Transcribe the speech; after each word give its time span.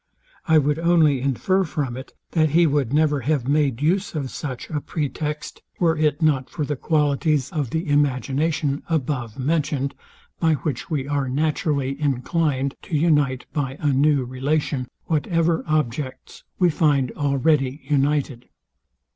I 0.47 0.57
would 0.57 0.79
only 0.79 1.21
infer 1.21 1.63
from 1.63 1.95
it, 1.95 2.13
that 2.31 2.49
he 2.49 2.65
would 2.65 2.91
never 2.91 3.19
have 3.19 3.47
made 3.47 3.83
use 3.83 4.15
of 4.15 4.31
such 4.31 4.67
a 4.71 4.81
pretext, 4.81 5.61
were 5.77 5.95
it 5.95 6.23
not 6.23 6.49
for 6.49 6.65
the 6.65 6.75
qualities 6.75 7.51
of 7.51 7.69
the 7.69 7.87
imagination 7.87 8.81
above 8.89 9.37
mentioned, 9.37 9.93
by 10.39 10.53
which 10.55 10.89
we 10.89 11.07
are 11.07 11.29
naturally 11.29 12.01
inclined 12.01 12.73
to 12.81 12.97
unite 12.97 13.45
by 13.53 13.77
a 13.79 13.93
new 13.93 14.25
relation 14.25 14.87
whatever 15.05 15.63
objects 15.67 16.43
we 16.57 16.71
find 16.71 17.11
already 17.11 17.81
united. 17.83 18.49